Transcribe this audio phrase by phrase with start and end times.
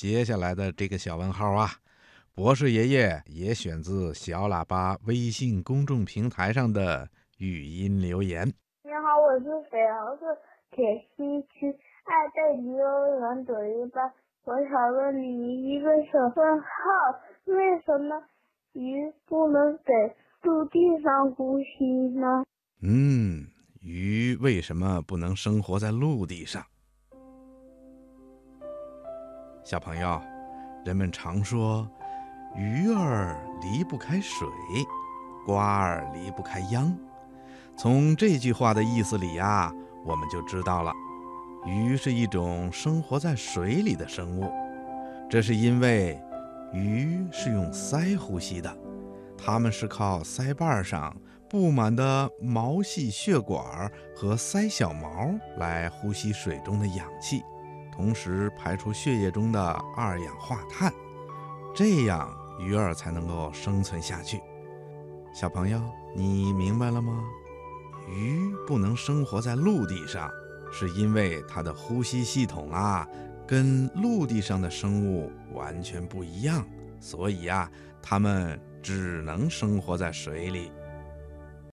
[0.00, 1.68] 接下来的这个小问号啊，
[2.34, 7.06] 博士爷爷也选自小喇叭微信公众平台上的
[7.36, 8.48] 语音留言。
[8.82, 10.24] 你好，我是沈阳市
[10.70, 11.68] 铁西区
[12.04, 14.10] 爱贝尼幼儿园朵一班。
[14.44, 16.66] 我想问你一个小问号：
[17.44, 18.24] 为什么
[18.72, 22.42] 鱼不能在陆地上呼吸呢？
[22.80, 23.44] 嗯，
[23.82, 26.64] 鱼为什么不能生活在陆地上？
[29.70, 30.20] 小朋友，
[30.84, 31.88] 人们常说
[32.58, 34.48] “鱼儿离不开水，
[35.46, 36.92] 瓜儿离不开秧”。
[37.78, 39.72] 从这句话的意思里呀，
[40.04, 40.92] 我们就知道了，
[41.64, 44.50] 鱼是一种生活在水里的生物。
[45.30, 46.20] 这是因为
[46.72, 48.76] 鱼是用鳃呼吸的，
[49.38, 51.16] 它们是靠鳃瓣上
[51.48, 57.44] 布满的毛细血管和鳃小毛来呼吸水中的氧气。
[57.92, 59.62] 同时排出血液中的
[59.96, 60.92] 二氧化碳，
[61.74, 64.40] 这样鱼儿才能够生存下去。
[65.32, 65.80] 小朋友，
[66.16, 67.22] 你明白了吗？
[68.08, 70.30] 鱼不能生活在陆地上，
[70.72, 73.06] 是因为它的呼吸系统啊，
[73.46, 76.66] 跟陆地上的生物完全不一样，
[76.98, 77.70] 所以呀，
[78.02, 80.72] 它们只能生活在水里。